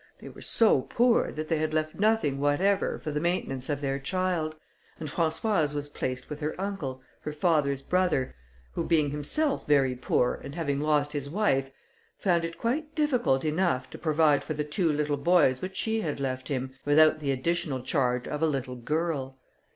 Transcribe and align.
They 0.17 0.29
were 0.29 0.41
so 0.41 0.81
poor, 0.81 1.31
that 1.33 1.47
they 1.47 1.59
had 1.59 1.75
left 1.75 1.93
nothing 1.93 2.39
whatever 2.39 2.97
for 2.97 3.11
the 3.11 3.19
maintenance 3.19 3.69
of 3.69 3.81
their 3.81 3.99
child, 3.99 4.55
and 4.99 5.07
Françoise 5.07 5.75
was 5.75 5.89
placed 5.89 6.27
with 6.27 6.39
her 6.39 6.59
uncle, 6.59 7.03
her 7.19 7.31
father's 7.31 7.83
brother, 7.83 8.33
who 8.73 8.83
being 8.83 9.11
himself 9.11 9.67
very 9.67 9.93
poor 9.95 10.41
and 10.43 10.55
having 10.55 10.81
lost 10.81 11.13
his 11.13 11.29
wife, 11.29 11.69
found 12.17 12.43
it 12.43 12.57
quite 12.57 12.95
difficult 12.95 13.45
enough 13.45 13.91
to 13.91 13.99
provide 13.99 14.43
for 14.43 14.55
the 14.55 14.63
two 14.63 14.91
little 14.91 15.17
boys 15.17 15.61
which 15.61 15.77
she 15.77 16.01
had 16.01 16.19
left 16.19 16.47
him, 16.47 16.73
without 16.83 17.19
the 17.19 17.29
additional 17.29 17.81
charge 17.83 18.27
of 18.27 18.41
a 18.41 18.47
little 18.47 18.75
girl. 18.77 19.37